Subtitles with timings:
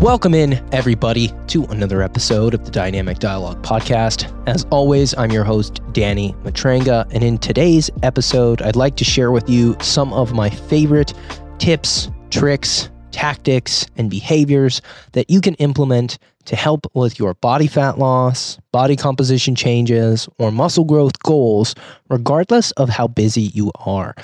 [0.00, 4.30] Welcome in, everybody, to another episode of the Dynamic Dialogue Podcast.
[4.46, 9.30] As always, I'm your host, Danny Matranga, and in today's episode, I'd like to share
[9.32, 11.14] with you some of my favorite
[11.58, 14.82] tips, tricks, tactics, and behaviors
[15.12, 20.52] that you can implement to help with your body fat loss, body composition changes, or
[20.52, 21.74] muscle growth goals,
[22.10, 24.14] regardless of how busy you are.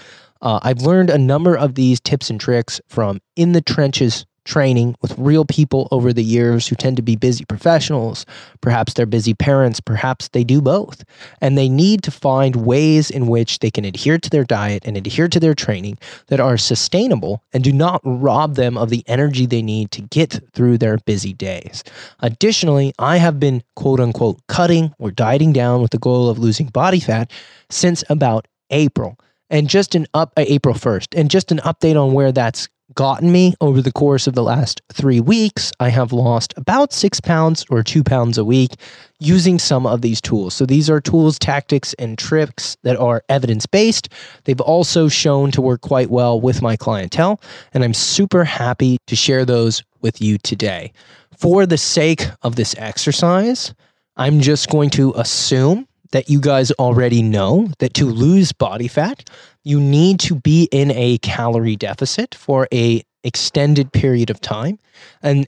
[0.42, 4.96] Uh, I've learned a number of these tips and tricks from In the Trenches training
[5.02, 8.26] with real people over the years who tend to be busy professionals.
[8.60, 11.04] Perhaps they're busy parents, perhaps they do both.
[11.40, 14.96] And they need to find ways in which they can adhere to their diet and
[14.96, 19.46] adhere to their training that are sustainable and do not rob them of the energy
[19.46, 21.84] they need to get through their busy days.
[22.20, 26.66] Additionally, I have been quote unquote cutting or dieting down with the goal of losing
[26.66, 27.30] body fat
[27.70, 29.18] since about April.
[29.50, 33.32] And just an up uh, April 1st, and just an update on where that's gotten
[33.32, 35.72] me over the course of the last three weeks.
[35.80, 38.72] I have lost about six pounds or two pounds a week
[39.18, 40.54] using some of these tools.
[40.54, 44.08] So these are tools, tactics, and tricks that are evidence based.
[44.44, 47.40] They've also shown to work quite well with my clientele,
[47.72, 50.92] and I'm super happy to share those with you today.
[51.36, 53.74] For the sake of this exercise,
[54.16, 59.28] I'm just going to assume that you guys already know that to lose body fat,
[59.64, 64.78] you need to be in a calorie deficit for a extended period of time.
[65.22, 65.46] And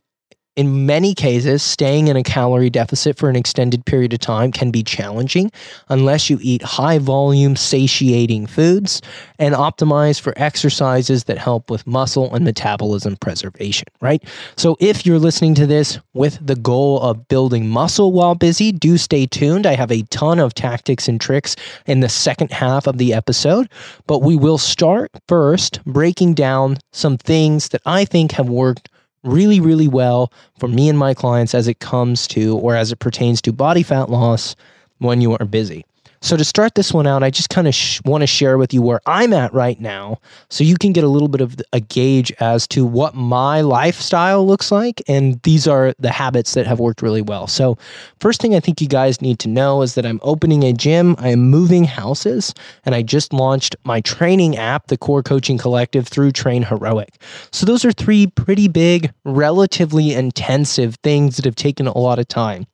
[0.56, 4.70] in many cases, staying in a calorie deficit for an extended period of time can
[4.70, 5.50] be challenging
[5.88, 9.02] unless you eat high volume, satiating foods
[9.40, 14.22] and optimize for exercises that help with muscle and metabolism preservation, right?
[14.56, 18.96] So, if you're listening to this with the goal of building muscle while busy, do
[18.96, 19.66] stay tuned.
[19.66, 23.68] I have a ton of tactics and tricks in the second half of the episode,
[24.06, 28.88] but we will start first breaking down some things that I think have worked
[29.24, 32.98] really, really well for me and my clients as it comes to or as it
[32.98, 34.54] pertains to body fat loss
[34.98, 35.84] when you are busy.
[36.24, 38.72] So, to start this one out, I just kind of sh- want to share with
[38.72, 41.80] you where I'm at right now so you can get a little bit of a
[41.80, 45.02] gauge as to what my lifestyle looks like.
[45.06, 47.46] And these are the habits that have worked really well.
[47.46, 47.76] So,
[48.20, 51.14] first thing I think you guys need to know is that I'm opening a gym,
[51.18, 52.54] I am moving houses,
[52.86, 57.20] and I just launched my training app, the Core Coaching Collective, through Train Heroic.
[57.52, 62.28] So, those are three pretty big, relatively intensive things that have taken a lot of
[62.28, 62.66] time.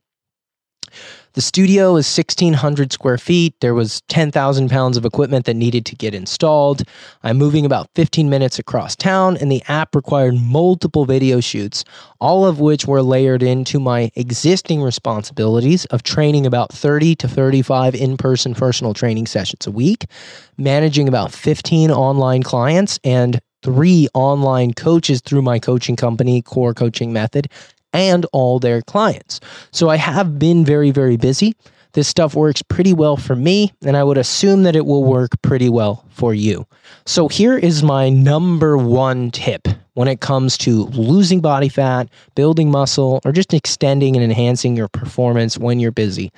[1.35, 3.55] The studio is 1,600 square feet.
[3.61, 6.83] There was 10,000 pounds of equipment that needed to get installed.
[7.23, 11.85] I'm moving about 15 minutes across town, and the app required multiple video shoots,
[12.21, 17.95] all of which were layered into my existing responsibilities of training about 30 to 35
[17.95, 20.07] in person personal training sessions a week,
[20.59, 27.13] managing about 15 online clients, and three online coaches through my coaching company, Core Coaching
[27.13, 27.49] Method,
[27.93, 29.41] and all their clients.
[29.71, 31.55] So I have been very, very busy.
[31.93, 35.31] This stuff works pretty well for me, and I would assume that it will work
[35.43, 36.67] pretty well for you.
[37.05, 42.71] So, here is my number one tip when it comes to losing body fat, building
[42.71, 46.31] muscle, or just extending and enhancing your performance when you're busy.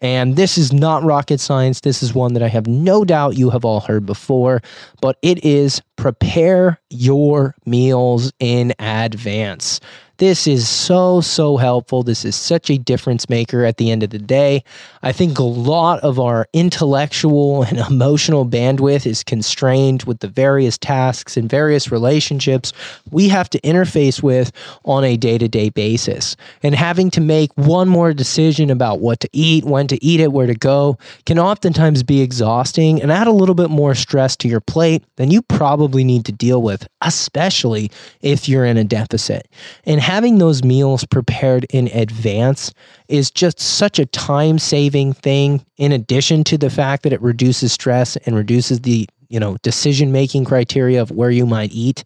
[0.00, 1.80] And this is not rocket science.
[1.80, 4.60] This is one that I have no doubt you have all heard before,
[5.00, 9.80] but it is prepare your meals in advance.
[10.22, 12.04] This is so, so helpful.
[12.04, 14.62] This is such a difference maker at the end of the day.
[15.02, 20.78] I think a lot of our intellectual and emotional bandwidth is constrained with the various
[20.78, 22.72] tasks and various relationships
[23.10, 24.52] we have to interface with
[24.84, 26.36] on a day to day basis.
[26.62, 30.32] And having to make one more decision about what to eat, when to eat it,
[30.32, 34.46] where to go can oftentimes be exhausting and add a little bit more stress to
[34.46, 37.90] your plate than you probably need to deal with, especially
[38.20, 39.48] if you're in a deficit.
[39.84, 42.70] And having those meals prepared in advance
[43.08, 47.72] is just such a time saving thing in addition to the fact that it reduces
[47.72, 52.04] stress and reduces the you know decision making criteria of where you might eat.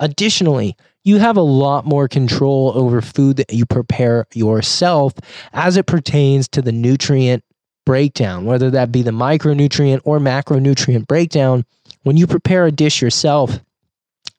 [0.00, 5.12] Additionally you have a lot more control over food that you prepare yourself
[5.52, 7.44] as it pertains to the nutrient
[7.84, 11.66] breakdown whether that be the micronutrient or macronutrient breakdown.
[12.04, 13.60] When you prepare a dish yourself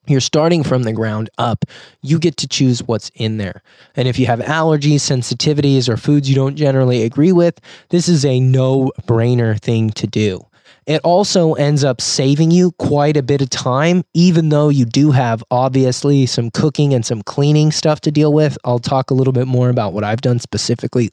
[0.07, 1.65] you're starting from the ground up.
[2.01, 3.61] You get to choose what's in there.
[3.95, 7.59] And if you have allergies, sensitivities, or foods you don't generally agree with,
[7.89, 10.45] this is a no brainer thing to do.
[10.85, 15.11] It also ends up saving you quite a bit of time, even though you do
[15.11, 18.57] have obviously some cooking and some cleaning stuff to deal with.
[18.65, 21.09] I'll talk a little bit more about what I've done specifically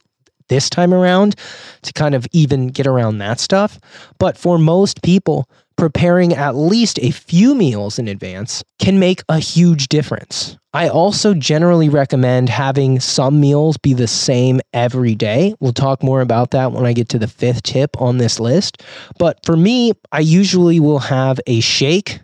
[0.49, 1.37] this time around
[1.83, 3.79] to kind of even get around that stuff.
[4.19, 5.49] But for most people,
[5.81, 10.59] preparing at least a few meals in advance can make a huge difference.
[10.75, 15.55] I also generally recommend having some meals be the same every day.
[15.59, 18.83] We'll talk more about that when I get to the fifth tip on this list.
[19.19, 22.21] But for me, I usually will have a shake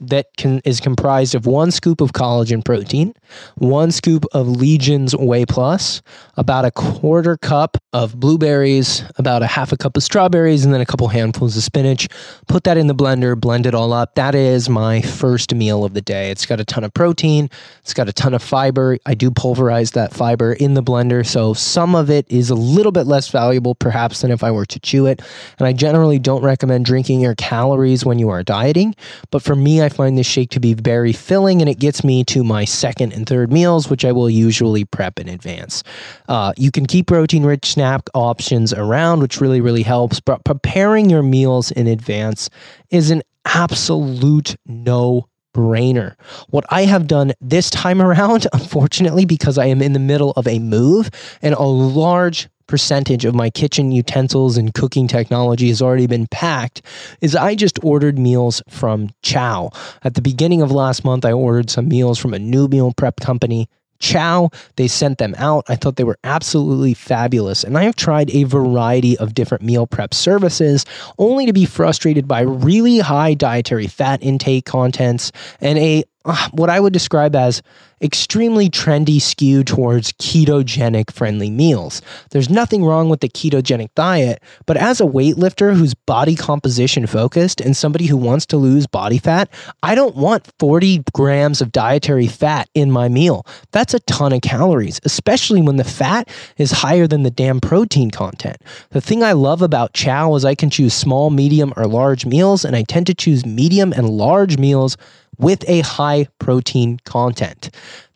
[0.00, 3.14] that can is comprised of one scoop of collagen protein,
[3.56, 6.02] one scoop of Legion's Whey Plus,
[6.36, 10.82] about a quarter cup of blueberries, about a half a cup of strawberries, and then
[10.82, 12.08] a couple handfuls of spinach.
[12.46, 14.14] Put that in the blender, blend it all up.
[14.16, 16.30] That is my first meal of the day.
[16.30, 17.48] It's got a ton of protein,
[17.80, 18.98] it's got a ton of fiber.
[19.06, 22.92] I do pulverize that fiber in the blender, so some of it is a little
[22.92, 25.22] bit less valuable perhaps than if I were to chew it.
[25.58, 28.94] And I generally don't recommend drinking your calories when you are dieting,
[29.30, 32.44] but for me, find this shake to be very filling and it gets me to
[32.44, 35.82] my second and third meals, which I will usually prep in advance.
[36.28, 41.10] Uh, you can keep protein rich snack options around, which really, really helps, but preparing
[41.10, 42.50] your meals in advance
[42.90, 46.14] is an absolute no brainer.
[46.50, 50.46] What I have done this time around, unfortunately, because I am in the middle of
[50.46, 51.10] a move
[51.42, 56.82] and a large percentage of my kitchen utensils and cooking technology has already been packed
[57.20, 59.70] is I just ordered meals from Chow.
[60.02, 63.20] At the beginning of last month, I ordered some meals from a new meal prep
[63.20, 63.68] company.
[63.98, 65.64] Chow, they sent them out.
[65.68, 67.64] I thought they were absolutely fabulous.
[67.64, 70.84] And I have tried a variety of different meal prep services
[71.18, 76.68] only to be frustrated by really high dietary fat intake contents and a uh, what
[76.68, 77.62] I would describe as
[78.02, 82.02] extremely trendy skew towards ketogenic friendly meals.
[82.30, 87.60] There's nothing wrong with the ketogenic diet, but as a weightlifter who's body composition focused
[87.60, 89.48] and somebody who wants to lose body fat,
[89.82, 93.46] I don't want 40 grams of dietary fat in my meal.
[93.70, 96.28] That's a ton of calories, especially when the fat
[96.58, 98.58] is higher than the damn protein content.
[98.90, 102.64] The thing I love about Chow is I can choose small, medium, or large meals,
[102.64, 104.98] and I tend to choose medium and large meals
[105.38, 107.70] with a high protein content.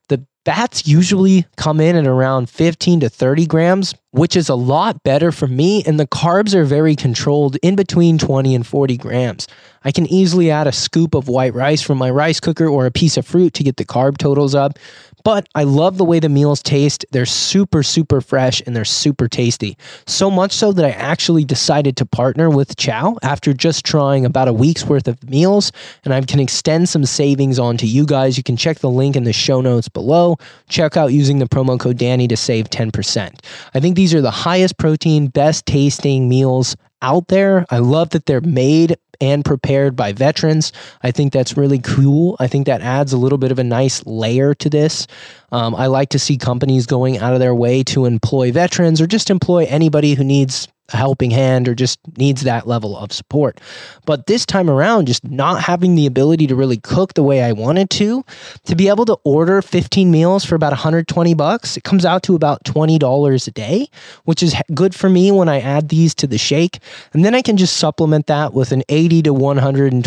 [0.09, 5.03] The bats usually come in at around 15 to 30 grams, which is a lot
[5.03, 5.83] better for me.
[5.85, 9.47] And the carbs are very controlled in between 20 and 40 grams.
[9.85, 12.91] I can easily add a scoop of white rice from my rice cooker or a
[12.91, 14.79] piece of fruit to get the carb totals up.
[15.25, 17.05] But I love the way the meals taste.
[17.11, 19.77] They're super, super fresh and they're super tasty.
[20.07, 24.49] So much so that I actually decided to partner with Chow after just trying about
[24.49, 25.73] a week's worth of meals.
[26.05, 28.37] And I can extend some savings on to you guys.
[28.37, 30.37] You can check the link in the show notes below.
[30.69, 33.41] Check out using the promo code Danny to save 10%.
[33.75, 37.67] I think these are the highest protein, best tasting meals out there.
[37.71, 40.73] I love that they're made and prepared by veterans.
[41.03, 42.37] I think that's really cool.
[42.41, 45.07] I think that adds a little bit of a nice layer to this.
[45.53, 49.07] Um, I like to see companies going out of their way to employ veterans or
[49.07, 53.61] just employ anybody who needs a helping hand or just needs that level of support.
[54.07, 57.53] But this time around, just not having the ability to really cook the way I
[57.53, 58.25] wanted to,
[58.65, 62.35] to be able to order 15 meals for about 120 bucks, it comes out to
[62.35, 63.89] about $20 a day,
[64.25, 66.81] which is good for me when I add these to the shake.
[67.13, 70.03] And then I can just supplement that with an 80 to $120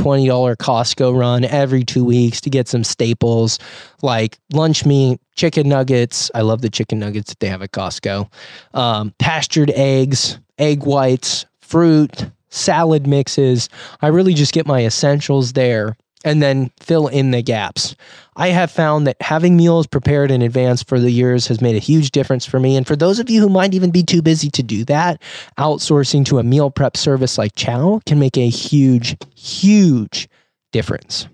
[0.57, 3.59] Costco run every two weeks to get some staples
[4.01, 6.29] like lunch meat, chicken nuggets.
[6.35, 8.31] I love the chicken nuggets that they have at Costco.
[8.73, 13.69] Um, pastured eggs, egg whites, fruit, salad mixes.
[14.01, 17.95] I really just get my essentials there and then fill in the gaps.
[18.35, 21.79] I have found that having meals prepared in advance for the years has made a
[21.79, 22.75] huge difference for me.
[22.75, 25.21] And for those of you who might even be too busy to do that,
[25.57, 30.29] outsourcing to a meal prep service like Chow can make a huge, huge
[30.71, 31.27] difference.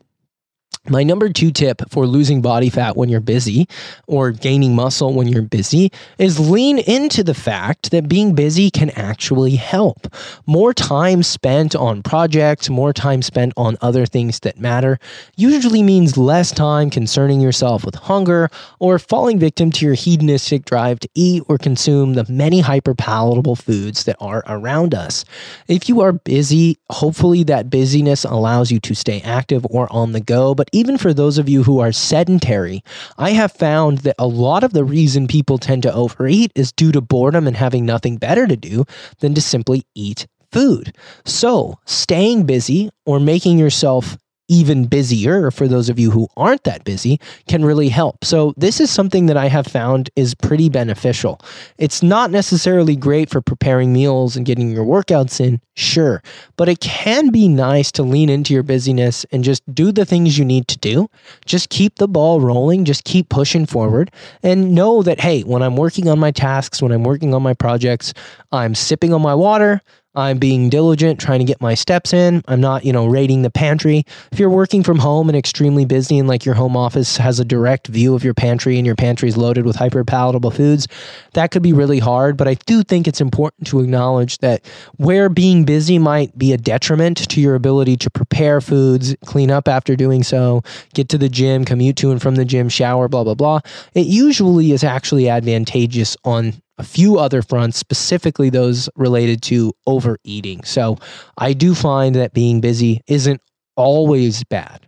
[0.89, 3.67] My number two tip for losing body fat when you're busy
[4.07, 8.89] or gaining muscle when you're busy is lean into the fact that being busy can
[8.91, 10.07] actually help.
[10.47, 14.97] More time spent on projects, more time spent on other things that matter,
[15.35, 20.99] usually means less time concerning yourself with hunger or falling victim to your hedonistic drive
[21.01, 25.23] to eat or consume the many hyper palatable foods that are around us.
[25.67, 30.21] If you are busy, hopefully that busyness allows you to stay active or on the
[30.21, 32.81] go, but even for those of you who are sedentary,
[33.17, 36.93] I have found that a lot of the reason people tend to overeat is due
[36.93, 38.85] to boredom and having nothing better to do
[39.19, 40.95] than to simply eat food.
[41.25, 44.17] So, staying busy or making yourself
[44.49, 48.25] even busier for those of you who aren't that busy can really help.
[48.25, 51.39] So, this is something that I have found is pretty beneficial.
[51.77, 56.21] It's not necessarily great for preparing meals and getting your workouts in, sure,
[56.57, 60.37] but it can be nice to lean into your busyness and just do the things
[60.37, 61.09] you need to do.
[61.45, 64.11] Just keep the ball rolling, just keep pushing forward,
[64.43, 67.53] and know that, hey, when I'm working on my tasks, when I'm working on my
[67.53, 68.13] projects,
[68.51, 69.81] I'm sipping on my water.
[70.15, 72.41] I'm being diligent, trying to get my steps in.
[72.47, 74.03] I'm not, you know, raiding the pantry.
[74.31, 77.45] If you're working from home and extremely busy and like your home office has a
[77.45, 80.87] direct view of your pantry and your pantry is loaded with hyper palatable foods,
[81.33, 82.37] that could be really hard.
[82.37, 84.65] But I do think it's important to acknowledge that
[84.97, 89.67] where being busy might be a detriment to your ability to prepare foods, clean up
[89.67, 90.63] after doing so,
[90.95, 93.59] get to the gym, commute to and from the gym, shower, blah, blah, blah,
[93.93, 100.63] it usually is actually advantageous on a few other fronts, specifically those related to overeating.
[100.63, 100.97] So
[101.37, 103.41] I do find that being busy isn't
[103.75, 104.87] always bad.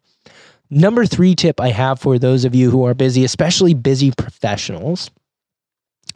[0.70, 5.12] Number three tip I have for those of you who are busy, especially busy professionals,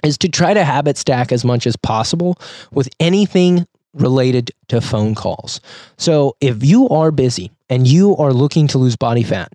[0.01, 2.38] is to try to habit stack as much as possible
[2.72, 5.60] with anything related to phone calls.
[5.98, 9.51] So if you are busy and you are looking to lose body fat,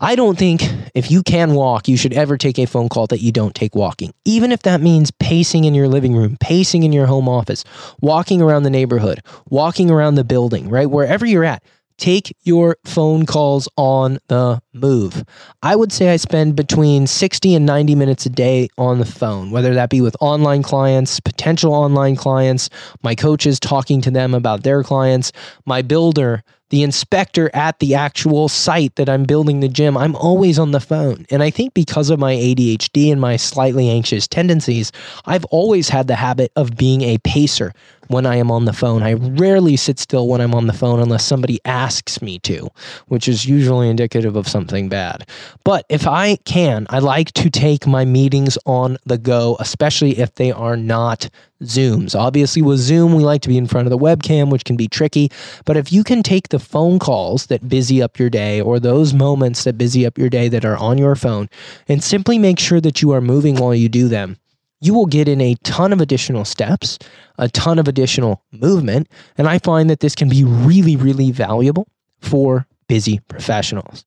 [0.00, 0.62] I don't think
[0.94, 3.74] if you can walk, you should ever take a phone call that you don't take
[3.74, 4.14] walking.
[4.24, 7.64] Even if that means pacing in your living room, pacing in your home office,
[8.00, 10.88] walking around the neighborhood, walking around the building, right?
[10.88, 11.64] Wherever you're at,
[11.96, 15.24] take your phone calls on the move.
[15.64, 19.50] I would say I spend between 60 and 90 minutes a day on the phone,
[19.50, 22.70] whether that be with online clients, potential online clients,
[23.02, 25.32] my coaches talking to them about their clients,
[25.66, 30.58] my builder the inspector at the actual site that I'm building the gym, I'm always
[30.58, 31.26] on the phone.
[31.30, 34.92] And I think because of my ADHD and my slightly anxious tendencies,
[35.24, 37.72] I've always had the habit of being a pacer
[38.08, 39.02] when I am on the phone.
[39.02, 42.68] I rarely sit still when I'm on the phone unless somebody asks me to,
[43.06, 45.28] which is usually indicative of something bad.
[45.64, 50.34] But if I can, I like to take my meetings on the go, especially if
[50.34, 51.30] they are not
[51.62, 52.14] Zooms.
[52.14, 54.86] Obviously, with Zoom, we like to be in front of the webcam, which can be
[54.86, 55.30] tricky.
[55.64, 59.12] But if you can take the phone calls that busy up your day or those
[59.12, 61.48] moments that busy up your day that are on your phone
[61.88, 64.38] and simply make sure that you are moving while you do them,
[64.80, 66.98] you will get in a ton of additional steps,
[67.38, 69.08] a ton of additional movement.
[69.36, 71.88] And I find that this can be really, really valuable
[72.20, 74.04] for busy professionals.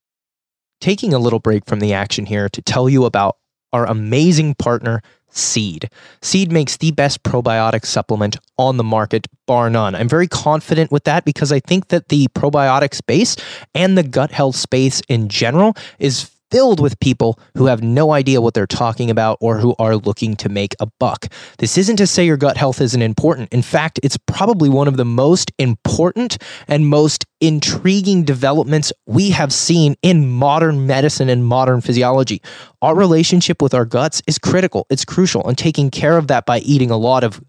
[0.79, 3.37] Taking a little break from the action here to tell you about
[3.71, 5.89] our amazing partner, Seed.
[6.21, 9.95] Seed makes the best probiotic supplement on the market, bar none.
[9.95, 13.37] I'm very confident with that because I think that the probiotic space
[13.73, 18.41] and the gut health space in general is filled with people who have no idea
[18.41, 21.27] what they're talking about or who are looking to make a buck.
[21.57, 23.51] This isn't to say your gut health isn't important.
[23.53, 29.51] In fact, it's probably one of the most important and most intriguing developments we have
[29.51, 32.41] seen in modern medicine and modern physiology.
[32.81, 36.59] Our relationship with our guts is critical, it's crucial, and taking care of that by
[36.59, 37.41] eating a lot of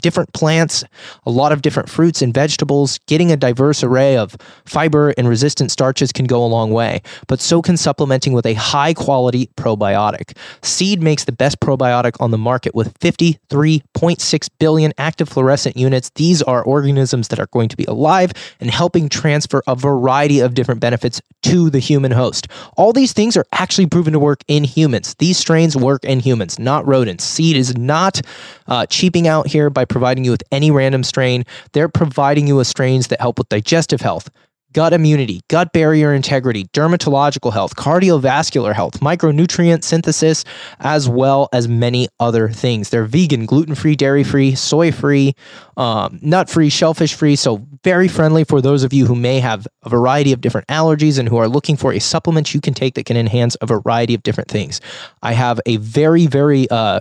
[0.00, 0.84] different plants,
[1.26, 2.98] a lot of different fruits and vegetables.
[3.06, 7.40] Getting a diverse array of fiber and resistant starches can go a long way, but
[7.40, 10.36] so can supplementing with a high quality probiotic.
[10.62, 16.10] Seed makes the best probiotic on the market with 53.6 billion active fluorescent units.
[16.14, 20.54] These are organisms that are going to be alive and helping transfer a variety of
[20.54, 22.48] different benefits to the human host.
[22.76, 25.14] All these things are actually proven to work in humans.
[25.18, 27.24] These strains work in humans, not rodents.
[27.24, 28.20] Seed is not
[28.66, 31.44] uh, cheaping out here by providing you with any random strain.
[31.72, 34.30] They're providing you with strains that help with digestive health,
[34.74, 40.44] gut immunity, gut barrier integrity, dermatological health, cardiovascular health, micronutrient synthesis,
[40.80, 42.90] as well as many other things.
[42.90, 45.34] They're vegan, gluten free, dairy free, soy free,
[45.76, 47.36] um, nut free, shellfish free.
[47.36, 51.18] So, very friendly for those of you who may have a variety of different allergies
[51.18, 54.14] and who are looking for a supplement you can take that can enhance a variety
[54.14, 54.80] of different things.
[55.22, 57.00] I have a very, very, uh,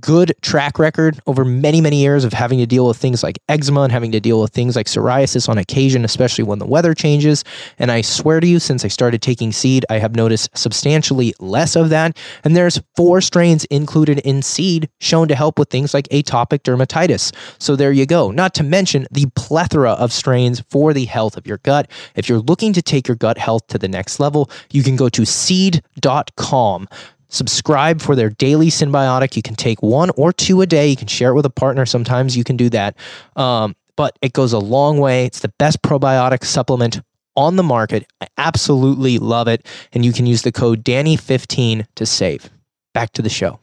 [0.00, 3.82] good track record over many, many years of having to deal with things like eczema
[3.82, 7.44] and having to deal with things like psoriasis on occasion, especially when the weather changes.
[7.78, 11.76] And I swear to you, since I started taking seed, I have noticed substantially less
[11.76, 12.16] of that.
[12.42, 17.32] And there's four strains included in seed shown to help with things like atopic dermatitis.
[17.58, 18.30] So there you go.
[18.30, 21.90] Not to mention the plethora of strains for the health of your gut.
[22.16, 25.08] If you're looking to take your gut health to the next level, you can go
[25.08, 26.88] to seed.com
[27.34, 29.36] subscribe for their daily synbiotic.
[29.36, 30.88] You can take one or two a day.
[30.88, 31.84] You can share it with a partner.
[31.84, 32.96] Sometimes you can do that.
[33.36, 35.26] Um, but it goes a long way.
[35.26, 37.00] It's the best probiotic supplement
[37.36, 38.06] on the market.
[38.20, 39.66] I absolutely love it.
[39.92, 42.50] And you can use the code Danny15 to save.
[42.92, 43.60] Back to the show.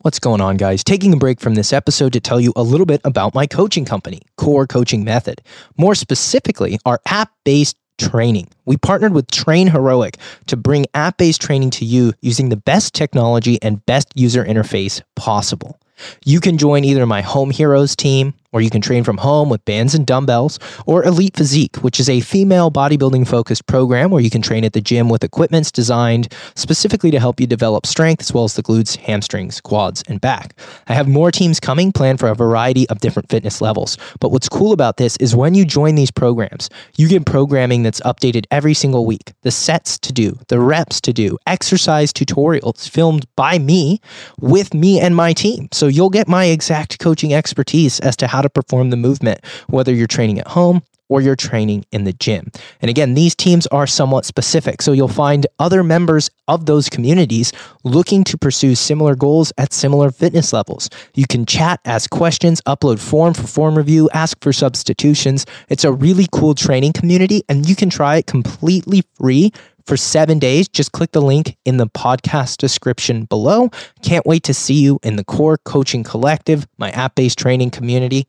[0.00, 0.84] What's going on, guys?
[0.84, 3.84] Taking a break from this episode to tell you a little bit about my coaching
[3.84, 5.42] company, Core Coaching Method.
[5.76, 8.48] More specifically, our app based training.
[8.64, 12.94] We partnered with Train Heroic to bring app based training to you using the best
[12.94, 15.78] technology and best user interface possible.
[16.24, 19.62] You can join either my Home Heroes team where you can train from home with
[19.66, 24.30] bands and dumbbells, or Elite Physique, which is a female bodybuilding focused program where you
[24.30, 28.32] can train at the gym with equipments designed specifically to help you develop strength as
[28.32, 30.58] well as the glutes, hamstrings, quads, and back.
[30.86, 33.98] I have more teams coming planned for a variety of different fitness levels.
[34.20, 38.00] But what's cool about this is when you join these programs, you get programming that's
[38.00, 43.26] updated every single week, the sets to do, the reps to do, exercise tutorials filmed
[43.36, 44.00] by me
[44.40, 45.68] with me and my team.
[45.72, 49.92] So you'll get my exact coaching expertise as to how to perform the movement, whether
[49.92, 52.50] you're training at home or you're training in the gym.
[52.80, 54.82] And again, these teams are somewhat specific.
[54.82, 57.52] So you'll find other members of those communities
[57.84, 60.90] looking to pursue similar goals at similar fitness levels.
[61.14, 65.46] You can chat, ask questions, upload form for form review, ask for substitutions.
[65.68, 69.52] It's a really cool training community and you can try it completely free
[69.86, 70.68] for seven days.
[70.68, 73.70] Just click the link in the podcast description below.
[74.02, 78.26] Can't wait to see you in the Core Coaching Collective, my app based training community.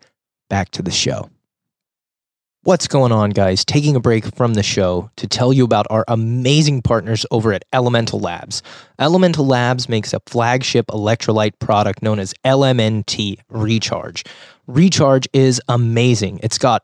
[0.50, 1.30] Back to the show.
[2.64, 3.64] What's going on, guys?
[3.64, 7.64] Taking a break from the show to tell you about our amazing partners over at
[7.72, 8.62] Elemental Labs.
[9.00, 14.26] Elemental Labs makes a flagship electrolyte product known as LMNT Recharge.
[14.68, 16.42] Recharge is amazing.
[16.44, 16.84] It's got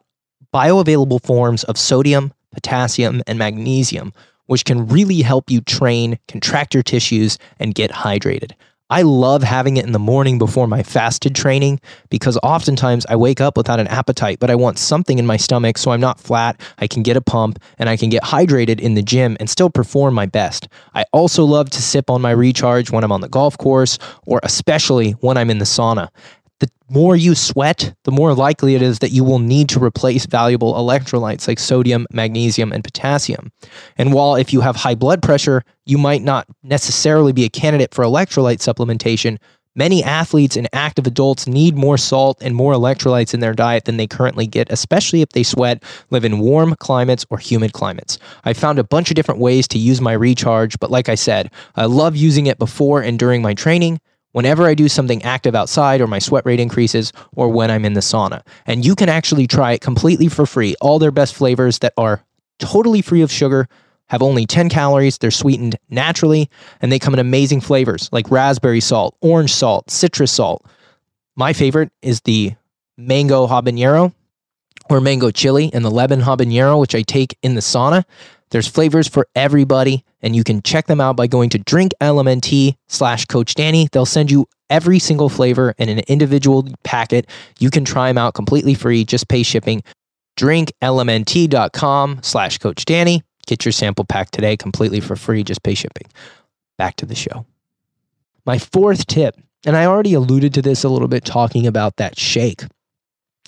[0.54, 4.14] bioavailable forms of sodium, potassium, and magnesium,
[4.54, 8.52] which can really help you train, contract your tissues, and get hydrated.
[8.92, 11.80] I love having it in the morning before my fasted training
[12.12, 15.80] because oftentimes I wake up without an appetite, but I want something in my stomach
[15.80, 18.94] so I'm not flat, I can get a pump, and I can get hydrated in
[18.94, 20.68] the gym and still perform my best.
[20.94, 24.40] I also love to sip on my recharge when I'm on the golf course or
[24.44, 26.10] especially when I'm in the sauna
[26.64, 30.26] the more you sweat, the more likely it is that you will need to replace
[30.26, 33.52] valuable electrolytes like sodium, magnesium, and potassium.
[33.98, 37.94] And while if you have high blood pressure, you might not necessarily be a candidate
[37.94, 39.40] for electrolyte supplementation,
[39.76, 43.98] many athletes and active adults need more salt and more electrolytes in their diet than
[43.98, 48.20] they currently get, especially if they sweat, live in warm climates or humid climates.
[48.46, 51.52] I found a bunch of different ways to use my recharge, but like I said,
[51.76, 54.00] I love using it before and during my training
[54.34, 57.94] whenever I do something active outside or my sweat rate increases or when I'm in
[57.94, 58.46] the sauna.
[58.66, 60.76] And you can actually try it completely for free.
[60.82, 62.24] All their best flavors that are
[62.60, 63.68] totally free of sugar,
[64.08, 66.50] have only 10 calories, they're sweetened naturally,
[66.82, 70.64] and they come in amazing flavors like raspberry salt, orange salt, citrus salt.
[71.36, 72.54] My favorite is the
[72.96, 74.14] mango habanero
[74.90, 78.04] or mango chili and the lemon habanero, which I take in the sauna.
[78.54, 83.26] There's flavors for everybody, and you can check them out by going to drinklmnt slash
[83.26, 83.90] Coach Danny.
[83.92, 87.28] They'll send you every single flavor in an individual packet.
[87.58, 89.82] You can try them out completely free, just pay shipping.
[90.38, 93.24] drinklmnt.com slash Coach Danny.
[93.48, 96.06] Get your sample pack today completely for free, just pay shipping.
[96.78, 97.48] Back to the show.
[98.46, 99.36] My fourth tip,
[99.66, 102.66] and I already alluded to this a little bit talking about that shake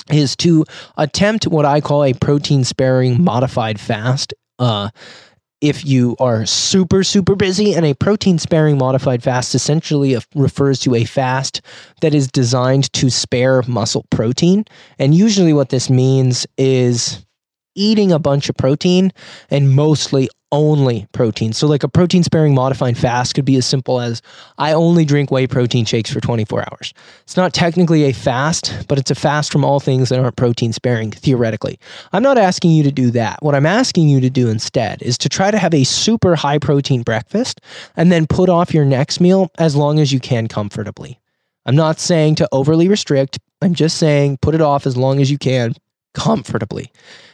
[0.09, 0.65] is to
[0.97, 4.89] attempt what I call a protein sparing modified fast uh,
[5.61, 10.93] if you are super, super busy, and a protein sparing modified fast essentially refers to
[10.93, 11.61] a fast
[12.01, 14.65] that is designed to spare muscle protein.
[14.99, 17.24] And usually, what this means is
[17.75, 19.11] eating a bunch of protein
[19.49, 21.51] and mostly only protein.
[21.53, 24.21] So, like a protein sparing modified fast could be as simple as
[24.57, 26.93] I only drink whey protein shakes for 24 hours.
[27.23, 30.71] It's not technically a fast, but it's a fast from all things that aren't protein
[30.71, 31.77] sparing, theoretically.
[32.13, 33.39] I'm not asking you to do that.
[33.41, 36.59] What I'm asking you to do instead is to try to have a super high
[36.59, 37.59] protein breakfast
[37.97, 41.19] and then put off your next meal as long as you can comfortably.
[41.65, 45.31] I'm not saying to overly restrict, I'm just saying put it off as long as
[45.31, 45.73] you can
[46.15, 46.91] comfortably.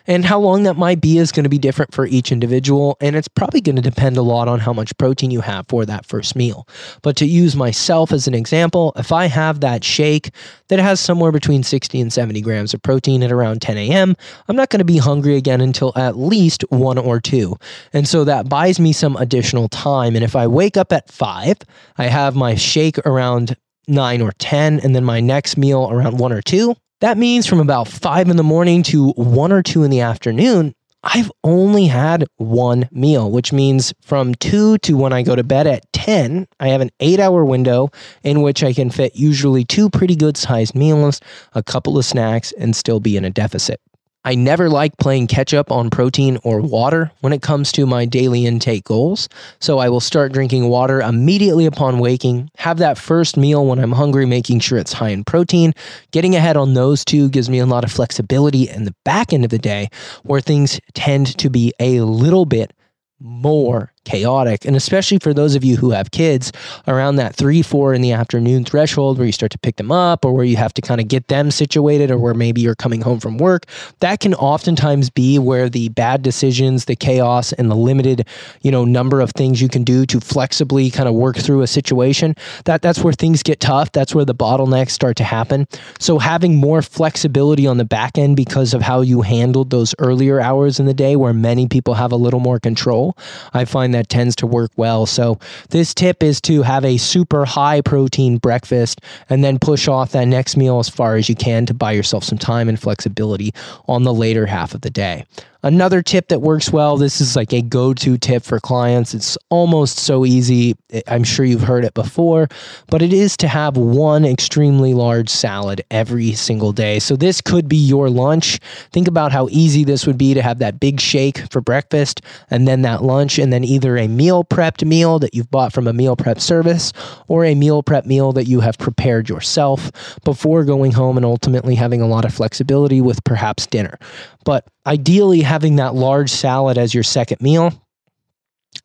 [0.08, 2.98] And how long that might be is going to be different for each individual.
[3.00, 5.86] And it's probably going to depend a lot on how much protein you have for
[5.86, 6.68] that first meal.
[7.04, 10.32] But to use myself as an example, if I have that shake
[10.70, 14.16] that has somewhere between 60 and 70 grams of protein at around 10 a.m.,
[14.48, 17.56] I'm not going to be hungry again until at least one or two.
[17.94, 20.16] And so that buys me some additional time.
[20.16, 21.58] And if I wake up at five,
[21.98, 23.56] I have my shake around
[23.88, 27.60] nine or 10, and then my next meal around one or two, that means from
[27.60, 32.28] about five in the morning to one or two in the afternoon, I've only had
[32.38, 36.68] one meal, which means from two to when I go to bed at 10, I
[36.68, 37.90] have an eight hour window
[38.24, 41.20] in which I can fit usually two pretty good sized meals,
[41.56, 43.82] a couple of snacks, and still be in a deficit.
[44.24, 48.06] I never like playing catch up on protein or water when it comes to my
[48.06, 49.28] daily intake goals.
[49.60, 53.92] So I will start drinking water immediately upon waking, have that first meal when I'm
[53.92, 55.74] hungry, making sure it's high in protein.
[56.12, 59.44] Getting ahead on those two gives me a lot of flexibility in the back end
[59.44, 59.90] of the day
[60.22, 62.74] where things tend to be a little bit
[63.20, 64.66] more chaotic.
[64.66, 66.52] And especially for those of you who have kids
[66.88, 70.26] around that three, four in the afternoon threshold where you start to pick them up
[70.26, 73.02] or where you have to kind of get them situated or where maybe you're coming
[73.02, 73.66] home from work,
[74.00, 78.28] that can oftentimes be where the bad decisions, the chaos, and the limited,
[78.62, 81.68] you know, number of things you can do to flexibly kind of work through a
[81.68, 82.36] situation,
[82.66, 83.92] that that's where things get tough.
[83.92, 85.68] That's where the bottlenecks start to happen.
[86.00, 90.40] So having more flexibility on the back end because of how you handled those earlier
[90.40, 93.18] hours in the day where many people have a little more control,
[93.54, 95.06] I find that tends to work well.
[95.06, 100.12] So, this tip is to have a super high protein breakfast and then push off
[100.12, 103.54] that next meal as far as you can to buy yourself some time and flexibility
[103.88, 105.26] on the later half of the day.
[105.64, 109.14] Another tip that works well, this is like a go to tip for clients.
[109.14, 110.76] It's almost so easy.
[111.08, 112.48] I'm sure you've heard it before,
[112.88, 116.98] but it is to have one extremely large salad every single day.
[116.98, 118.60] So this could be your lunch.
[118.92, 122.68] Think about how easy this would be to have that big shake for breakfast and
[122.68, 125.94] then that lunch, and then either a meal prepped meal that you've bought from a
[125.94, 126.92] meal prep service
[127.28, 129.92] or a meal prep meal that you have prepared yourself
[130.24, 134.00] before going home and ultimately having a lot of flexibility with perhaps dinner.
[134.44, 137.74] But ideally, having that large salad as your second meal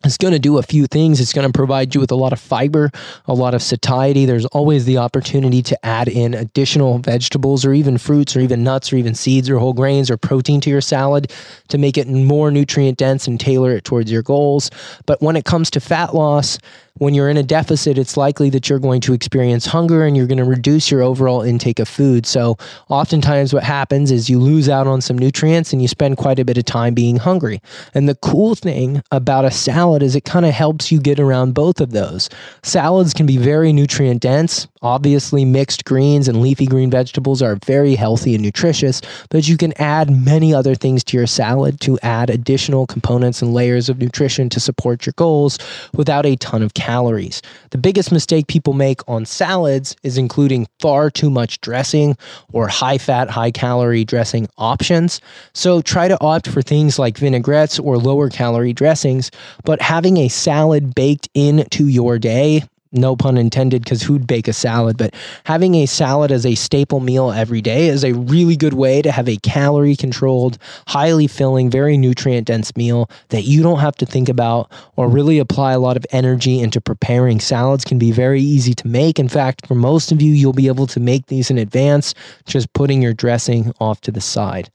[0.04, 1.20] it's going to do a few things.
[1.20, 2.90] It's going to provide you with a lot of fiber,
[3.26, 4.26] a lot of satiety.
[4.26, 8.92] There's always the opportunity to add in additional vegetables or even fruits or even nuts
[8.92, 11.32] or even seeds or whole grains or protein to your salad
[11.68, 14.70] to make it more nutrient dense and tailor it towards your goals.
[15.06, 16.58] But when it comes to fat loss,
[16.98, 20.26] when you're in a deficit, it's likely that you're going to experience hunger and you're
[20.26, 22.24] going to reduce your overall intake of food.
[22.24, 22.56] So,
[22.88, 26.44] oftentimes, what happens is you lose out on some nutrients and you spend quite a
[26.44, 27.60] bit of time being hungry.
[27.94, 31.52] And the cool thing about a salad is it kind of helps you get around
[31.52, 32.30] both of those.
[32.62, 34.66] Salads can be very nutrient dense.
[34.82, 39.72] Obviously, mixed greens and leafy green vegetables are very healthy and nutritious, but you can
[39.80, 44.48] add many other things to your salad to add additional components and layers of nutrition
[44.48, 45.58] to support your goals
[45.92, 47.42] without a ton of calories calories.
[47.70, 52.16] The biggest mistake people make on salads is including far too much dressing
[52.52, 55.20] or high fat, high calorie dressing options.
[55.52, 59.32] So try to opt for things like vinaigrettes or lower calorie dressings,
[59.64, 64.52] but having a salad baked into your day no pun intended, because who'd bake a
[64.52, 64.96] salad?
[64.96, 69.02] But having a salad as a staple meal every day is a really good way
[69.02, 73.96] to have a calorie controlled, highly filling, very nutrient dense meal that you don't have
[73.96, 77.40] to think about or really apply a lot of energy into preparing.
[77.40, 79.18] Salads can be very easy to make.
[79.18, 82.14] In fact, for most of you, you'll be able to make these in advance,
[82.46, 84.70] just putting your dressing off to the side.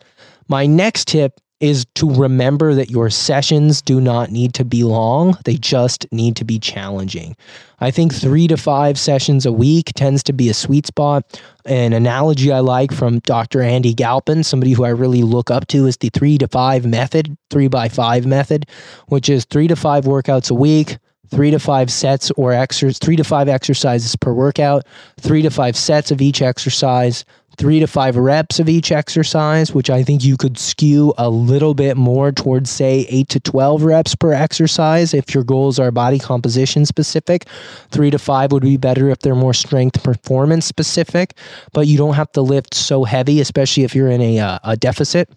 [0.48, 5.38] My next tip is to remember that your sessions do not need to be long,
[5.46, 7.36] they just need to be challenging.
[7.80, 11.40] I think three to five sessions a week tends to be a sweet spot.
[11.66, 13.62] An analogy I like from Dr.
[13.62, 17.38] Andy Galpin, somebody who I really look up to, is the three to five method,
[17.52, 18.66] three by five method,
[19.08, 20.98] which is three to five workouts a week,
[21.32, 24.86] three to five sets or exercise, three to five exercises per workout,
[25.20, 27.24] three to five sets of each exercise,
[27.62, 31.76] three to five reps of each exercise, which I think you could skew a little
[31.76, 36.18] bit more towards, say, eight to 12 reps per exercise if your goals are body
[36.18, 37.46] composition specific.
[37.92, 41.38] Three to five would be better if they're more strength performance specific,
[41.72, 44.76] but you don't have to lift so heavy, especially if you're in a, uh, a
[44.76, 45.30] deficit.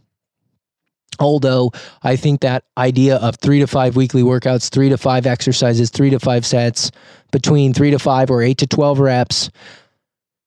[1.20, 1.72] Although
[2.04, 6.08] I think that idea of three to five weekly workouts, three to five exercises, three
[6.08, 6.90] to five sets,
[7.32, 9.50] between three to five or eight to 12 reps,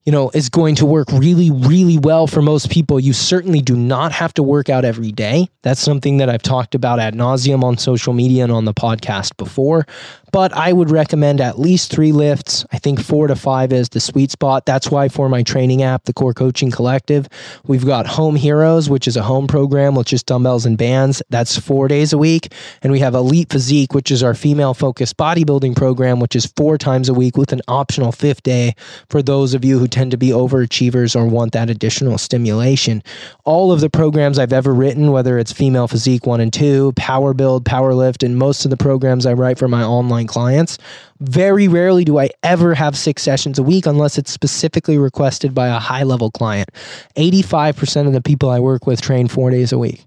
[0.07, 2.97] you know, is going to work really, really well for most people.
[2.97, 5.49] You certainly do not have to work out every day.
[5.63, 9.35] That's something that I've talked about ad nauseum on social media and on the podcast
[9.35, 9.85] before
[10.31, 12.65] but I would recommend at least three lifts.
[12.71, 14.65] I think four to five is the sweet spot.
[14.65, 17.27] That's why for my training app, the Core Coaching Collective,
[17.65, 21.21] we've got Home Heroes, which is a home program with just dumbbells and bands.
[21.29, 22.53] That's four days a week.
[22.81, 26.77] And we have Elite Physique, which is our female focused bodybuilding program, which is four
[26.77, 28.75] times a week with an optional fifth day
[29.09, 33.01] for those of you who tend to be overachievers or want that additional stimulation.
[33.45, 37.33] All of the programs I've ever written, whether it's Female Physique 1 and 2, Power
[37.33, 40.77] Build, Power Lift, and most of the programs I write for my online online clients.
[41.19, 45.67] Very rarely do I ever have six sessions a week unless it's specifically requested by
[45.67, 46.69] a high level client.
[47.15, 50.05] 85% of the people I work with train four days a week.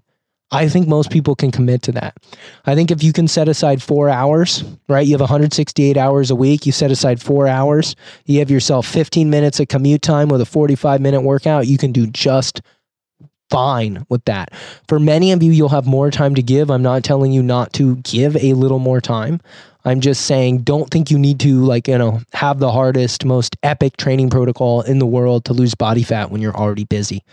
[0.53, 2.17] I think most people can commit to that.
[2.65, 5.07] I think if you can set aside four hours, right?
[5.07, 6.65] You have 168 hours a week.
[6.65, 7.95] You set aside four hours.
[8.25, 11.67] You have yourself 15 minutes of commute time with a 45 minute workout.
[11.67, 12.61] You can do just
[13.51, 14.53] fine with that.
[14.87, 16.71] For many of you, you'll have more time to give.
[16.71, 19.41] I'm not telling you not to give a little more time.
[19.85, 23.55] I'm just saying, don't think you need to, like, you know, have the hardest, most
[23.63, 27.23] epic training protocol in the world to lose body fat when you're already busy.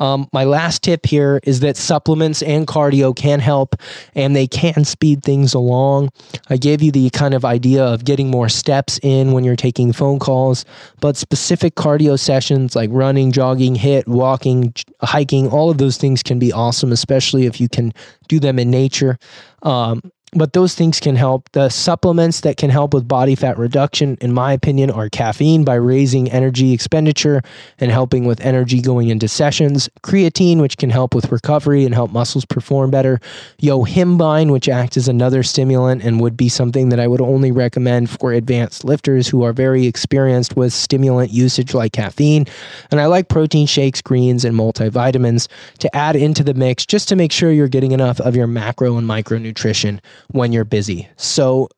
[0.00, 3.76] Um, my last tip here is that supplements and cardio can help
[4.14, 6.08] and they can speed things along.
[6.48, 9.92] I gave you the kind of idea of getting more steps in when you're taking
[9.92, 10.64] phone calls,
[11.00, 16.38] but specific cardio sessions like running, jogging, HIT, walking, hiking, all of those things can
[16.38, 17.92] be awesome, especially if you can
[18.26, 19.18] do them in nature.
[19.62, 20.00] Um,
[20.32, 21.50] but those things can help.
[21.52, 25.74] The supplements that can help with body fat reduction, in my opinion, are caffeine by
[25.74, 27.42] raising energy expenditure
[27.78, 32.12] and helping with energy going into sessions, creatine, which can help with recovery and help
[32.12, 33.20] muscles perform better,
[33.60, 38.10] yohimbine, which acts as another stimulant and would be something that I would only recommend
[38.10, 42.46] for advanced lifters who are very experienced with stimulant usage like caffeine.
[42.90, 47.16] And I like protein shakes, greens, and multivitamins to add into the mix just to
[47.16, 49.98] make sure you're getting enough of your macro and micronutrition
[50.32, 51.08] when you're busy.
[51.16, 51.68] So,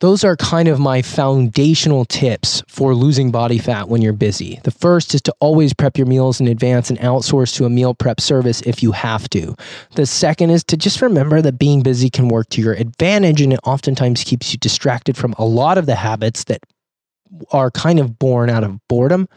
[0.00, 4.58] those are kind of my foundational tips for losing body fat when you're busy.
[4.64, 7.94] The first is to always prep your meals in advance and outsource to a meal
[7.94, 9.54] prep service if you have to.
[9.96, 13.52] The second is to just remember that being busy can work to your advantage and
[13.52, 16.60] it oftentimes keeps you distracted from a lot of the habits that
[17.52, 19.28] are kind of born out of boredom.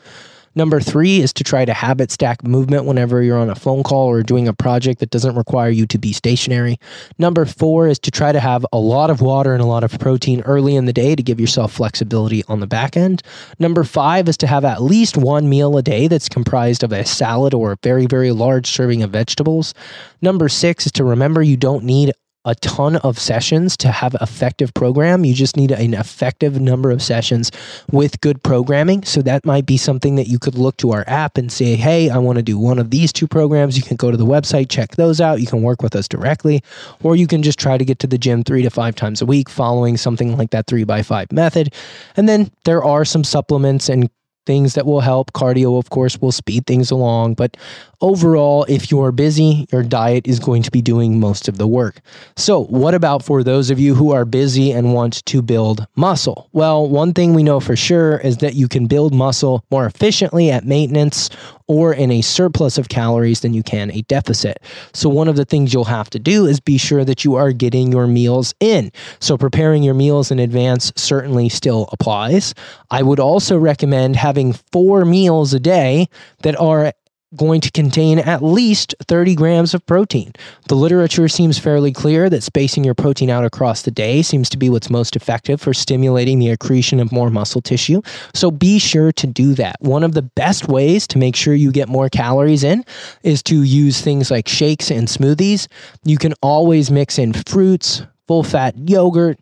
[0.56, 4.08] Number three is to try to habit stack movement whenever you're on a phone call
[4.08, 6.80] or doing a project that doesn't require you to be stationary.
[7.18, 10.00] Number four is to try to have a lot of water and a lot of
[10.00, 13.24] protein early in the day to give yourself flexibility on the back end.
[13.58, 17.04] Number five is to have at least one meal a day that's comprised of a
[17.04, 19.74] salad or a very, very large serving of vegetables.
[20.22, 22.12] Number six is to remember you don't need
[22.46, 25.24] a ton of sessions to have effective program.
[25.26, 27.52] You just need an effective number of sessions
[27.92, 29.04] with good programming.
[29.04, 32.10] So that might be something that you could look to our app and say, hey,
[32.10, 33.78] I want to do one of these two programs.
[33.78, 35.42] You can go to the website, check those out.
[35.42, 36.62] You can work with us directly,
[37.02, 39.26] or you can just try to get to the gym three to five times a
[39.26, 41.74] week following something like that three by five method.
[42.18, 44.10] And then there are some supplements and
[44.46, 45.34] things that will help.
[45.34, 47.36] Cardio, of course, will speed things along.
[47.36, 47.58] But
[48.02, 52.02] overall, if you're busy, your diet is going to be doing most of the work.
[52.36, 56.50] So, what about for those of you who are busy and want to build muscle?
[56.52, 60.52] Well, one thing we know for sure is that you can build muscle more efficiently
[60.52, 61.30] at maintenance
[61.68, 64.60] or in a surplus of calories than you can a deficit.
[64.94, 67.54] So, one of the things you'll have to do is be sure that you are
[67.54, 68.92] getting your meals in.
[69.20, 72.54] So, preparing your meals in advance certainly still applies.
[72.92, 74.33] I would also recommend having
[74.72, 76.08] four meals a day
[76.42, 76.94] that are
[77.36, 80.32] going to contain at least 30 grams of protein.
[80.68, 84.58] The literature seems fairly clear that spacing your protein out across the day seems to
[84.58, 88.02] be what's most effective for stimulating the accretion of more muscle tissue.
[88.34, 89.78] So be sure to do that.
[89.80, 92.86] One of the best ways to make sure you get more calories in
[93.24, 95.68] is to use things like shakes and smoothies.
[96.04, 99.40] You can always mix in fruits, full fat yogurt,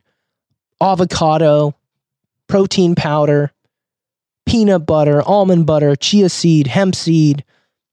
[0.81, 1.75] avocado,
[2.47, 3.51] protein powder,
[4.45, 7.43] peanut butter, almond butter, chia seed, hemp seed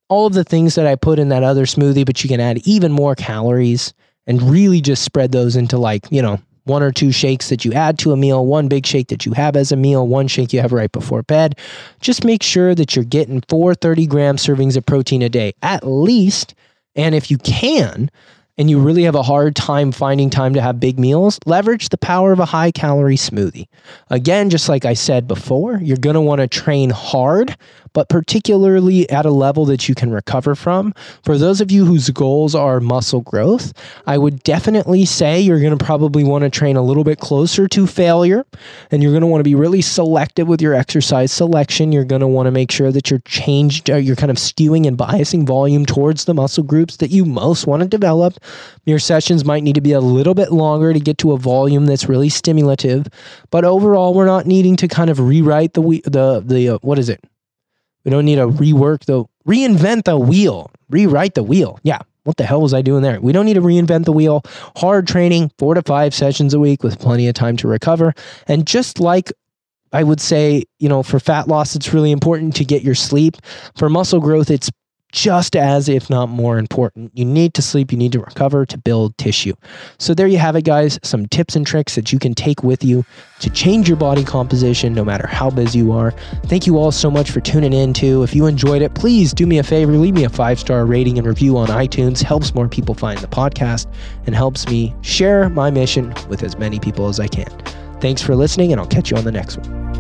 [0.08, 2.58] all of the things that I put in that other smoothie, but you can add
[2.66, 3.92] even more calories
[4.26, 7.72] and really just spread those into like, you know, one or two shakes that you
[7.72, 10.52] add to a meal, one big shake that you have as a meal, one shake
[10.52, 11.58] you have right before bed.
[12.00, 15.86] Just make sure that you're getting four 30 gram servings of protein a day at
[15.86, 16.54] least.
[16.94, 18.10] And if you can,
[18.58, 21.96] and you really have a hard time finding time to have big meals, leverage the
[21.96, 23.68] power of a high calorie smoothie.
[24.10, 27.56] Again, just like I said before, you're going to want to train hard,
[27.92, 30.94] but particularly at a level that you can recover from.
[31.24, 33.72] For those of you whose goals are muscle growth,
[34.06, 37.68] I would definitely say you're going to probably want to train a little bit closer
[37.68, 38.44] to failure
[38.90, 41.92] and you're going to want to be really selective with your exercise selection.
[41.92, 44.86] You're going to want to make sure that you're changed, uh, you're kind of skewing
[44.86, 48.34] and biasing volume towards the muscle groups that you most want to develop.
[48.84, 51.86] Your sessions might need to be a little bit longer to get to a volume
[51.86, 53.06] that's really stimulative,
[53.50, 57.08] but overall, we're not needing to kind of rewrite the the the uh, what is
[57.08, 57.22] it?
[58.04, 61.78] We don't need to rework the reinvent the wheel, rewrite the wheel.
[61.82, 61.98] Yeah.
[62.24, 63.18] What the hell was I doing there?
[63.20, 64.42] We don't need to reinvent the wheel.
[64.76, 68.12] Hard training, four to five sessions a week with plenty of time to recover.
[68.46, 69.32] And just like
[69.92, 73.36] I would say, you know, for fat loss, it's really important to get your sleep.
[73.76, 74.70] For muscle growth, it's
[75.12, 77.10] just as, if not more important.
[77.14, 79.54] You need to sleep, you need to recover to build tissue.
[79.98, 80.98] So, there you have it, guys.
[81.02, 83.04] Some tips and tricks that you can take with you
[83.40, 86.12] to change your body composition no matter how busy you are.
[86.46, 88.22] Thank you all so much for tuning in, too.
[88.22, 91.18] If you enjoyed it, please do me a favor, leave me a five star rating
[91.18, 92.22] and review on iTunes.
[92.22, 93.86] Helps more people find the podcast
[94.26, 97.48] and helps me share my mission with as many people as I can.
[98.00, 99.97] Thanks for listening, and I'll catch you on the next one.